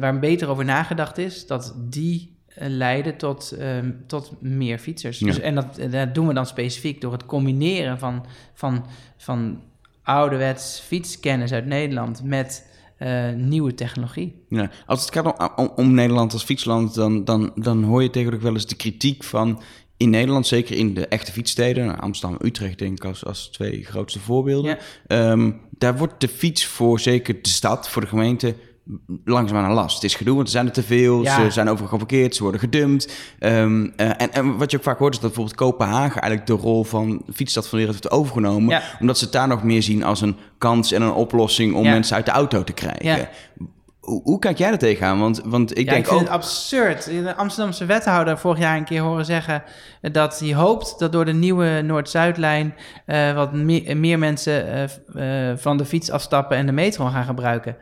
[0.00, 5.18] waar beter over nagedacht is, dat die leiden tot, um, tot meer fietsers.
[5.18, 5.26] Ja.
[5.26, 8.86] Dus, en dat, dat, doen we dan specifiek door het combineren van, van,
[9.16, 9.60] van
[10.02, 12.66] ouderwets fietskennis uit Nederland met
[12.98, 14.34] uh, nieuwe technologie.
[14.48, 18.10] Ja, als het gaat om, om, om, Nederland als fietsland, dan, dan, dan hoor je
[18.10, 19.62] tegenwoordig wel eens de kritiek van
[19.96, 24.20] in Nederland, zeker in de echte fietssteden, Amsterdam Utrecht denk ik als, als twee grootste
[24.20, 25.30] voorbeelden, ja.
[25.30, 28.54] um, daar wordt de fiets voor zeker de stad, voor de gemeente,
[29.24, 29.94] langzaamaan een last.
[29.94, 31.22] Het is gedoe, want er zijn er te veel.
[31.22, 31.44] Ja.
[31.44, 33.12] Ze zijn overal geparkeerd, ze worden gedumpt.
[33.40, 36.68] Um, uh, en, en, wat je ook vaak hoort is dat bijvoorbeeld Kopenhagen eigenlijk de
[36.68, 38.68] rol van fietsstad van de wereld heeft overgenomen.
[38.68, 38.82] Ja.
[39.00, 41.90] Omdat ze het daar nog meer zien als een kans en een oplossing om ja.
[41.90, 43.28] mensen uit de auto te krijgen.
[44.00, 45.18] Hoe, hoe, kijk jij er tegenaan?
[45.18, 46.26] Want, want ik ja, denk ik vind ook...
[46.26, 47.04] het absurd.
[47.04, 49.62] De Amsterdamse wethouder vorig jaar een keer horen zeggen
[50.00, 52.74] dat hij hoopt dat door de nieuwe Noord-Zuidlijn
[53.06, 57.24] uh, wat meer, meer mensen uh, uh, van de fiets afstappen en de metro gaan
[57.24, 57.76] gebruiken.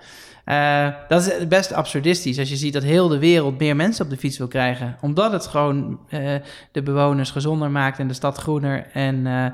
[0.46, 4.10] Uh, dat is best absurdistisch als je ziet dat heel de wereld meer mensen op
[4.10, 4.96] de fiets wil krijgen.
[5.00, 6.34] Omdat het gewoon uh,
[6.72, 9.44] de bewoners gezonder maakt en de stad groener en, uh,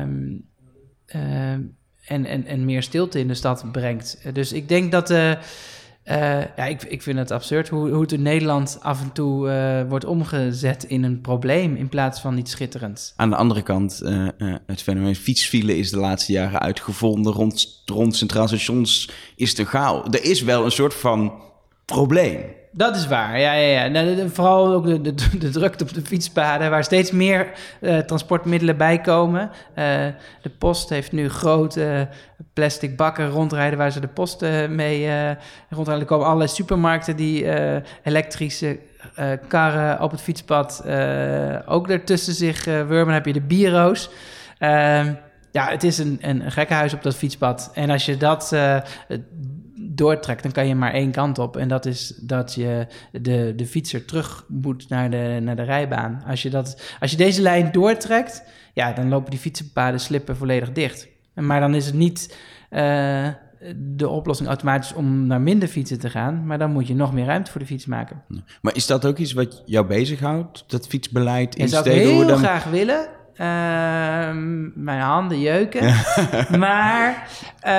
[0.00, 0.44] um,
[2.04, 4.18] en, en, en meer stilte in de stad brengt.
[4.32, 5.10] Dus ik denk dat
[6.08, 9.50] Eh, ja, ik, ik vind het absurd hoe, hoe het in Nederland af en toe
[9.50, 13.12] eh, wordt omgezet in een probleem in plaats van iets schitterends.
[13.16, 14.26] Aan de andere kant, eh,
[14.66, 17.32] het fenomeen fietsfile is de laatste jaren uitgevonden.
[17.32, 20.06] Rond, rond centraal stations is een chaos.
[20.10, 21.32] Er is wel een soort van
[21.84, 22.40] probleem.
[22.78, 23.88] Dat is waar, ja, ja, ja.
[23.88, 29.00] Nou, vooral ook de, de, drukte op de fietspaden, waar steeds meer eh, transportmiddelen bij
[29.00, 29.50] komen.
[29.74, 30.06] Eh,
[30.42, 32.08] de post heeft nu grote
[32.52, 35.30] plastic bakken rondrijden waar ze de post eh, mee eh,
[35.68, 36.04] rondrijden.
[36.04, 37.46] Er komen allerlei supermarkten die
[38.02, 38.78] elektrische
[39.48, 40.82] karren op het fietspad
[41.66, 43.04] ook ertussen zich wurmen.
[43.04, 44.10] Dan heb je de biero's.
[44.58, 45.12] Ehm,
[45.50, 47.70] ja, het is een, een gekkenhuis op dat fietspad.
[47.74, 48.56] En als je dat
[49.98, 51.56] doortrekt, dan kan je maar één kant op.
[51.56, 56.22] En dat is dat je de, de fietser terug moet naar de, naar de rijbaan.
[56.26, 58.42] Als je, dat, als je deze lijn doortrekt,
[58.74, 61.08] ja, dan lopen die fietsenpaden slippen volledig dicht.
[61.34, 62.36] Maar dan is het niet
[62.70, 63.28] eh,
[63.76, 66.46] de oplossing automatisch om naar minder fietsen te gaan.
[66.46, 68.22] Maar dan moet je nog meer ruimte voor de fiets maken.
[68.62, 70.64] Maar is dat ook iets wat jou bezighoudt?
[70.66, 72.12] Dat fietsbeleid in Dat zou ik steden?
[72.14, 73.08] heel dan- graag willen.
[73.38, 75.94] Ehm, mijn handen jeuken.
[76.58, 77.28] maar
[77.60, 77.72] eh,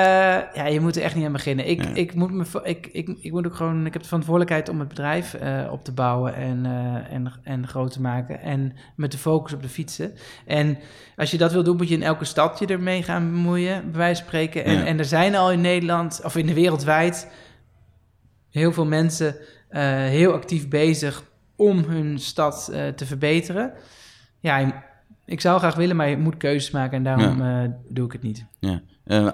[0.54, 1.68] ja, je moet er echt niet aan beginnen.
[1.68, 1.94] Ik, Ja.
[1.94, 3.86] ik, moet me, ik, ik, ik moet ook gewoon.
[3.86, 7.68] Ik heb de verantwoordelijkheid om het bedrijf eh, op te bouwen en, eh, en, en
[7.68, 8.40] groot te maken.
[8.40, 10.12] En met de focus op de fietsen.
[10.46, 10.78] En
[11.16, 13.98] als je dat wil doen, moet je in elke stad je ermee gaan bemoeien, bij
[13.98, 14.64] wijze van spreken.
[14.64, 14.84] En, Ja.
[14.84, 17.28] en er zijn al in Nederland, of in de wereldwijd,
[18.50, 19.36] heel veel mensen
[20.10, 21.22] heel actief bezig
[21.56, 22.64] om hun stad
[22.96, 23.72] te verbeteren.
[24.40, 24.88] Ja,
[25.30, 28.22] ik zou graag willen, maar je moet keuzes maken en daarom eh, doe ik het
[28.22, 28.46] niet.
[28.58, 28.82] Ja.
[29.04, 29.28] Eh,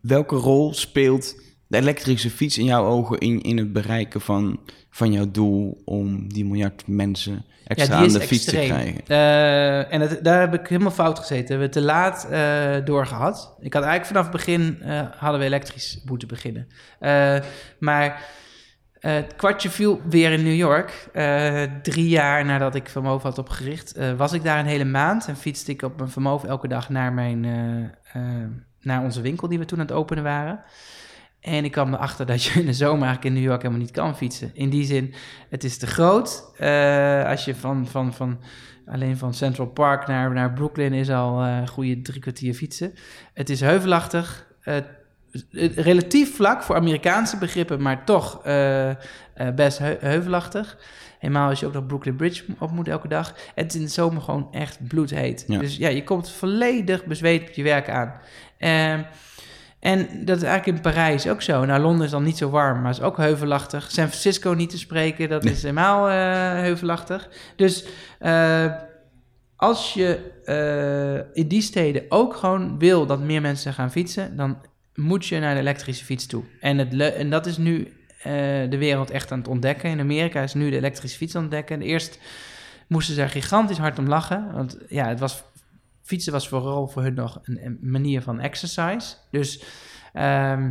[0.00, 5.12] welke rol speelt de elektrische fiets in jouw ogen in, in het bereiken van, van
[5.12, 9.06] jouw doel om die miljard mensen extra aan de fiets te krijgen?
[9.06, 11.46] Eh, en het, daar heb ik helemaal fout gezeten.
[11.46, 13.56] We hebben te laat eh, doorgehad.
[13.60, 14.78] Ik had eigenlijk vanaf het begin
[15.16, 16.66] hadden we elektrisch moeten beginnen.
[17.78, 18.22] Maar
[19.00, 21.08] eh, het kwartje viel weer in New York.
[21.12, 25.28] Eh, drie jaar nadat ik Vermoven had opgericht, eh, was ik daar een hele maand
[25.28, 27.40] en fietste ik op mijn Vermoven elke dag naar, mijn,
[28.80, 30.60] naar onze winkel die we toen aan het openen waren.
[31.40, 33.90] En ik kwam erachter dat je in de zomer eigenlijk in New York helemaal niet
[33.90, 34.50] kan fietsen.
[34.54, 35.14] In die zin,
[35.48, 36.52] het is te groot.
[37.26, 38.40] Als je van, van, van
[38.86, 42.94] alleen van Central Park naar, naar Brooklyn is al een goede drie kwartier fietsen.
[43.34, 44.46] Het is heuvelachtig.
[45.74, 48.96] Relatief vlak voor Amerikaanse begrippen, maar toch eh, eh,
[49.54, 50.78] best heu- heuvelachtig.
[51.18, 53.28] Helemaal als je ook nog Brooklyn Bridge op moet elke dag.
[53.54, 55.44] En het is in de zomer gewoon echt bloedheet.
[55.46, 55.58] Ja.
[55.58, 58.14] Dus ja, je komt volledig bezweet op je werk aan.
[58.58, 59.02] Ehm,
[59.80, 61.64] en dat is eigenlijk in Parijs ook zo.
[61.64, 63.90] Nou, Londen is dan niet zo warm, maar is ook heuvelachtig.
[63.90, 66.14] San Francisco niet te spreken, dat is helemaal eh,
[66.60, 67.28] heuvelachtig.
[67.56, 67.84] Dus
[69.56, 70.38] als je
[71.32, 74.58] in die steden ook gewoon wil dat meer mensen gaan fietsen, dan
[75.00, 76.44] moet je naar de elektrische fiets toe.
[76.60, 78.32] En, het en dat is nu eh,
[78.70, 79.90] de wereld echt aan het ontdekken.
[79.90, 81.80] In Amerika is nu de elektrische fiets aan het ontdekken.
[81.80, 82.18] En eerst
[82.88, 84.52] moesten ze er gigantisch hard om lachen.
[84.52, 85.44] Want ja, het was,
[86.02, 89.16] fietsen was vooral voor hun nog een, een manier van exercise.
[89.30, 89.64] Dus
[90.12, 90.70] ehm,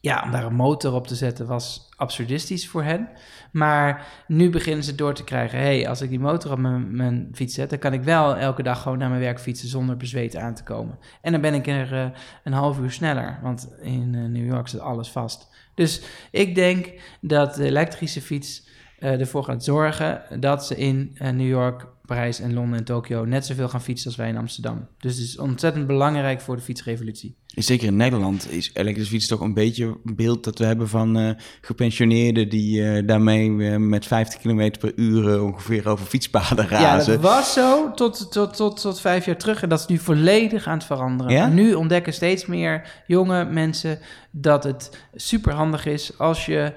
[0.00, 3.08] ja, om daar een motor op te zetten was absurdistisch voor hen.
[3.52, 5.58] Maar nu beginnen ze door te krijgen...
[5.58, 7.70] hey, als ik die motor op mijn, mijn fiets zet...
[7.70, 9.68] dan kan ik wel elke dag gewoon naar mijn werk fietsen...
[9.68, 10.98] zonder bezweet aan te komen.
[11.22, 12.06] En dan ben ik er eh,
[12.44, 13.38] een half uur sneller.
[13.42, 15.48] Want in eh, New York zit alles vast.
[15.74, 20.40] Dus ik denk dat de elektrische fiets eh, ervoor gaat zorgen...
[20.40, 23.24] dat ze in New York, Parijs en Londen en Tokio...
[23.24, 24.88] net zoveel gaan fietsen als wij in Amsterdam.
[24.98, 27.39] Dus het is ontzettend belangrijk voor de fietsrevolutie.
[27.54, 31.18] Zeker in Nederland is elektrische fiets toch een beetje een beeld dat we hebben van
[31.18, 36.78] eh, gepensioneerden die eh, daarmee eh, met 50 km per uur ongeveer over fietspaden Ja,
[36.78, 37.12] razen.
[37.12, 39.62] dat was zo tot, tot, tot, tot vijf jaar terug.
[39.62, 41.32] En dat is nu volledig aan het veranderen.
[41.32, 41.46] Ja?
[41.46, 43.98] Nu ontdekken steeds meer jonge mensen
[44.30, 46.72] dat het superhandig is als je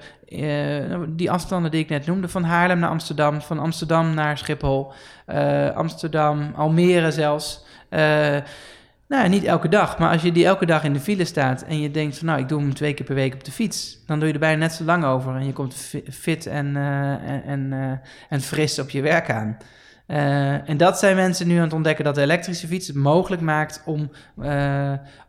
[1.08, 4.92] die afstanden die ik net noemde, van Haarlem naar Amsterdam, van Amsterdam naar Schiphol,
[5.74, 7.64] Amsterdam, Almere zelfs.
[9.08, 11.80] Nou, niet elke dag, maar als je die elke dag in de file staat en
[11.80, 14.18] je denkt van nou, ik doe hem twee keer per week op de fiets, dan
[14.18, 17.48] doe je er bijna net zo lang over en je komt fi- fit en, eh,
[17.48, 19.56] en, eh, en fris op je werk aan.
[20.06, 23.42] Eh, en dat zijn mensen nu aan het ontdekken dat de elektrische fiets het mogelijk
[23.42, 24.10] maakt om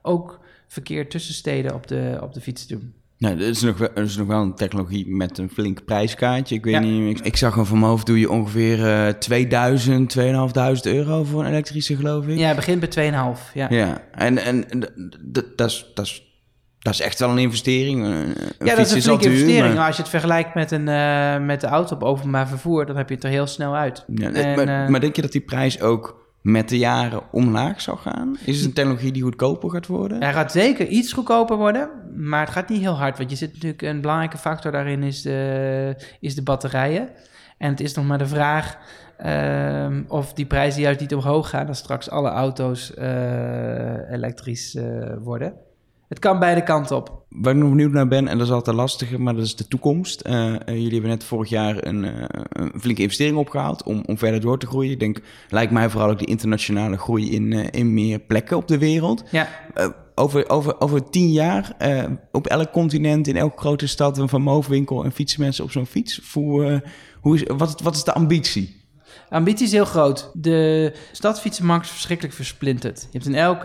[0.02, 2.94] ook verkeer tussen steden op de, op de fiets te doen.
[3.18, 6.56] Nou, dat is, nog wel, is nog wel een technologie met een flink prijskaartje.
[6.56, 6.80] Ik weet Ja.
[6.80, 11.24] niet, ik, ik zag gewoon van mijn hoofd doe je ongeveer eh 2000, 2500 euro
[11.24, 12.38] voor een elektrische, geloof ik.
[12.38, 13.54] Ja, het begint bij 2,5.
[13.54, 13.68] Ja.
[13.70, 14.64] Ja, en, en
[15.22, 16.24] dat is- dat is-
[16.80, 18.04] dat is echt wel een investering.
[18.04, 19.66] Een- Ja, dat is een flinke investering.
[19.66, 22.86] maar- Maar als je het vergelijkt met, een, eh, met de auto op openbaar vervoer,
[22.86, 24.04] dan heb je het er heel snel uit.
[24.08, 27.82] Ja, En, maar, eh, maar denk je dat die prijs ook met de jaren omlaag
[27.82, 28.38] zal gaan?
[28.46, 30.22] Is het een technologie die goedkoper gaat worden?
[30.22, 33.18] Hij gaat zeker iets goedkoper worden, maar het gaat niet heel hard.
[33.18, 37.10] Want je zit natuurlijk een belangrijke factor daarin is de, is de batterijen.
[37.58, 38.78] En het is nog maar de vraag
[39.18, 45.14] ehm, of die prijzen juist niet omhoog gaan als straks alle auto's eh, elektrisch eh,
[45.20, 45.54] worden.
[46.08, 47.26] Het kan beide kanten op.
[47.30, 49.68] Waar ik nog benieuwd naar ben, en dat is altijd lastiger, maar dat is de
[49.68, 50.22] toekomst.
[50.22, 52.12] Eh, eh, jullie hebben net vorig jaar een, uh,
[52.50, 54.92] een, flinke investering opgehaald om, om verder door te groeien.
[54.92, 58.78] Ik denk, lijkt mij vooral ook de internationale groei in, in meer plekken op de
[58.78, 59.24] wereld.
[59.32, 59.48] Ja.
[60.16, 61.76] over, over, over tien jaar,
[62.32, 65.86] op elk continent, in elke grote stad, een Van Moofwinkel en fietsen mensen op zo'n
[65.86, 66.22] fiets.
[66.34, 66.84] Hoe,
[67.22, 68.85] hoe is, wat, wat is de ambitie?
[69.30, 70.32] Ambitie is heel groot.
[70.34, 73.02] De stadsfietsenmarkt is verschrikkelijk versplinterd.
[73.02, 73.64] Je hebt in elk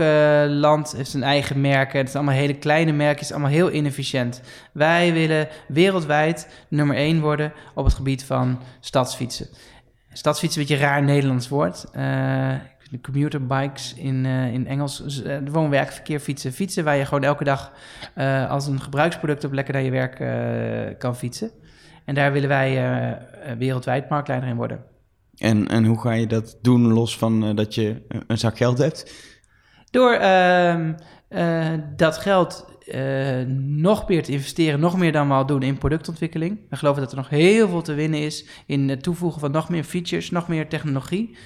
[0.60, 1.98] land heeft zijn eigen merken.
[1.98, 4.40] Het zijn allemaal hele kleine merken, allemaal heel inefficiënt.
[4.72, 9.48] Wij willen wereldwijd nummer één worden op het gebied van stadsfietsen.
[10.12, 11.84] Stadsfietsen is een beetje een raar Nederlands woord.
[11.96, 12.52] Uh,
[12.90, 16.52] de commuterbikes in, uh, in Engels, uh, woon-werkverkeer fietsen.
[16.52, 17.72] Fietsen waar je gewoon elke dag
[18.48, 20.16] als een gebruiksproduct op lekker naar je werk
[20.98, 21.50] kan fietsen.
[22.04, 23.18] En daar willen wij
[23.58, 24.84] wereldwijd marktleider in worden.
[25.40, 28.78] En, en hoe ga je dat doen los van uh, dat je een zak geld
[28.78, 29.28] hebt?
[29.90, 30.88] Door uh,
[31.30, 35.78] uh, dat geld uh, nog meer te investeren, nog meer dan we al doen in
[35.78, 36.60] productontwikkeling.
[36.70, 39.68] We geloven dat er nog heel veel te winnen is in het toevoegen van nog
[39.68, 41.36] meer features, nog meer technologie.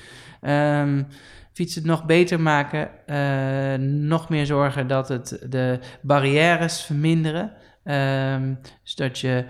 [0.43, 1.07] Um,
[1.53, 2.91] fietsen nog beter maken,
[4.07, 7.53] nog meer zorgen dat het de barrières verminderen.
[7.85, 9.45] Um, zodat je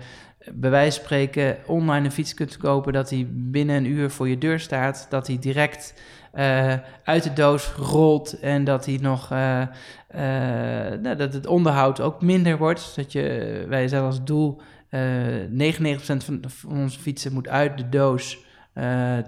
[0.53, 4.29] bij wijze van spreken online een fiets kunt kopen, dat hij binnen een uur voor
[4.29, 5.93] je deur staat, dat hij direct
[6.35, 9.61] uh, uit de doos rolt en dat hij nog uh,
[10.15, 10.19] uh,
[11.01, 12.95] nou, dat het onderhoud ook minder wordt.
[12.95, 14.97] Dat je, wij zijn als doel 99%
[16.17, 18.43] van, onze fietsen moet uit de doos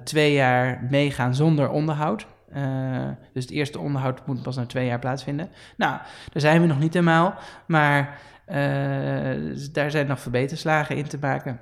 [0.04, 2.26] twee jaar meegaan zonder onderhoud.
[3.34, 5.50] dus het eerste onderhoud moet pas na twee jaar plaatsvinden.
[5.78, 5.98] Nou,
[6.32, 8.20] daar zijn we nog niet helemaal, maar
[9.54, 11.60] dus daar zijn nog verbeterslagen in te maken.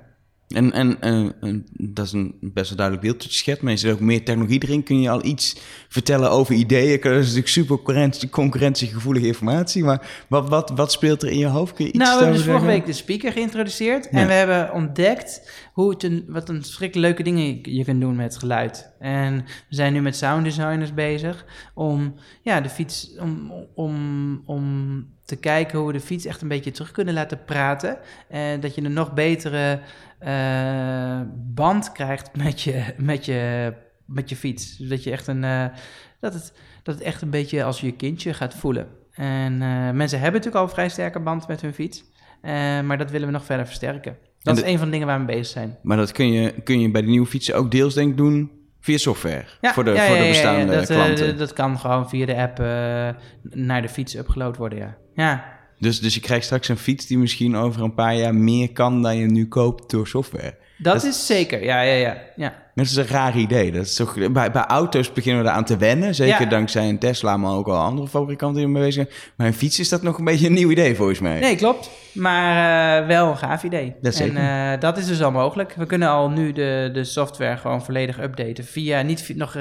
[0.48, 3.62] En, en, en, dat is een best wel duidelijk beeld dat je schetst.
[3.62, 4.82] Maar zit ook meer technologie erin.
[4.82, 5.56] Kun je al iets
[5.88, 7.00] vertellen over ideeën?
[7.00, 9.84] Dat is natuurlijk super concurrentie, concurrentiegevoelige informatie.
[9.84, 11.74] Maar wat, wat, wat speelt er in je hoofd?
[11.74, 14.08] Kun je iets nou, we hebben dus vorige week de speaker geïntroduceerd.
[14.08, 18.16] En we hebben ontdekt hoe het een, wat een verschrikkelijk leuke dingen je kunt doen
[18.16, 18.92] met geluid.
[18.98, 19.36] En
[19.68, 21.44] we zijn nu met sound designers bezig
[21.74, 23.16] om ja, de fiets...
[23.18, 27.44] om, om, om te kijken hoe we de fiets echt een beetje terug kunnen laten
[27.44, 27.98] praten.
[28.28, 29.80] En dat je een nog betere
[30.22, 31.20] uh,
[31.54, 33.72] band krijgt met je, met je,
[34.04, 34.76] met je fiets.
[34.76, 35.42] Dus dat je echt een.
[35.42, 35.64] Uh,
[36.20, 38.88] dat, het, dat het echt een beetje als je kindje gaat voelen.
[39.12, 42.04] En uh, mensen hebben natuurlijk al een vrij sterke band met hun fiets.
[42.84, 44.16] maar dat willen we nog verder versterken.
[44.42, 45.76] Dat is een van de dingen waar we mee bezig zijn.
[45.82, 48.55] Maar dat kun je, kun je bij de nieuwe fietsen ook deels denk ik doen
[48.86, 51.38] via software ja, voor de, ja, voor de bestaande dat, klanten.
[51.38, 52.58] dat kan gewoon via de app
[53.42, 54.96] naar de fiets upgeload worden, ja.
[55.14, 55.44] Ja,
[55.78, 59.02] dus, dus je krijgt straks een fiets die misschien over een paar jaar meer kan
[59.02, 60.54] dan je nu koopt door software.
[60.78, 62.16] Dat, is zeker, ja, ja, ja.
[62.36, 62.65] ja.
[62.76, 63.72] Dat is een raar idee.
[63.72, 66.14] Dat is toch, bij, bij auto's beginnen we eraan te wennen.
[66.14, 69.32] Zeker dankzij een Tesla, maar ook al andere fabrikanten die ermee bezig zijn.
[69.36, 71.40] Maar een fiets is dat nog een beetje een nieuw idee volgens mij.
[71.40, 71.90] Nee, klopt.
[72.12, 73.94] Maar uh, wel een gaaf idee.
[74.00, 74.36] Dat zeker.
[74.36, 75.74] En uh, dat is dus al mogelijk.
[75.74, 78.64] We kunnen al nu de, de software gewoon volledig updaten.
[78.64, 79.56] Via, niet, nog,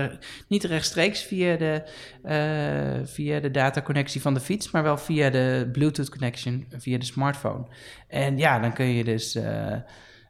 [0.47, 1.83] niet rechtstreeks via de,
[2.25, 7.05] uh, via de dataconnectie van de fiets, maar wel via de Bluetooth connection, via de
[7.05, 7.65] smartphone.
[8.07, 9.37] En ja, dan kun je dus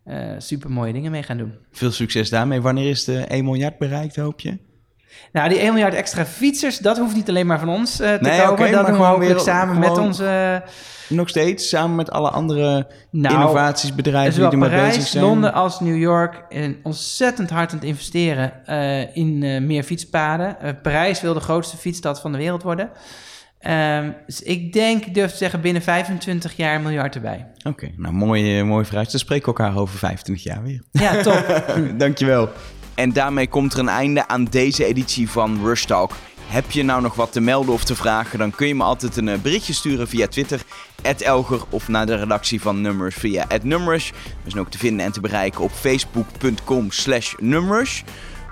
[0.06, 1.54] uh, super mooie dingen mee gaan doen.
[1.72, 2.62] Veel succes daarmee.
[2.62, 4.58] Wanneer is de 1 miljard bereikt, hoop je?
[5.32, 8.18] Nou, die 1 miljard extra fietsers, dat hoeft niet alleen maar van ons uh, te
[8.22, 8.52] nee, komen.
[8.52, 10.63] Okay, dat doen we samen met onze...
[11.10, 15.24] Nog steeds, samen met alle andere nou, innovatiesbedrijven die ermee bezig zijn.
[15.24, 20.58] Londen als New York en ontzettend hard aan het investeren uh, in meer fietspaden.
[20.82, 22.89] Parijs wil de grootste fietsstad van de wereld worden.
[23.69, 27.45] Um, dus ik denk, ik durf te zeggen, binnen 25 jaar een miljard erbij.
[27.58, 29.12] Oké, okay, nou mooi, mooi vooruit.
[29.12, 30.82] Dan spreken we elkaar over 25 jaar weer.
[30.91, 31.63] Ja, top.
[31.97, 32.49] Dankjewel.
[32.95, 36.12] En daarmee komt er een einde aan deze editie van Rush Talk.
[36.47, 39.17] Heb je nou nog wat te melden of te vragen, dan kun je me altijd
[39.17, 40.62] een berichtje sturen via Twitter,
[41.19, 44.12] Elger, of naar de redactie van Numbers via @numbers.
[44.43, 48.04] We zijn ook te vinden en te bereiken op facebook.com slash numbers.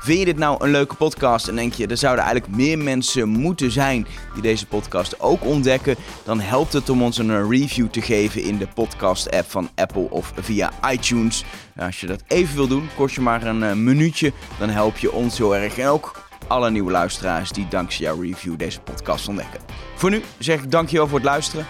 [0.04, 3.30] Vind je dit nou een leuke podcast en denk je, er zouden eigenlijk meer mensen
[3.30, 8.02] moeten zijn die deze podcast ook ontdekken, dan helpt het om ons een review te
[8.02, 11.44] geven in de podcast-app van Apple of via iTunes.
[11.78, 15.12] Als je dat even wil doen, kost je maar een eh, minuutje, dan help je
[15.12, 19.60] ons heel erg en ook alle nieuwe luisteraars die dankzij jouw review deze podcast ontdekken.
[19.96, 21.66] Voor nu zeg ik dankjewel voor het luisteren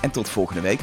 [0.00, 0.80] en tot volgende week.